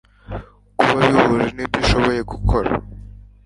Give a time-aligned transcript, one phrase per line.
[0.79, 2.69] kuba bihuje n ibyo ushoboye gukora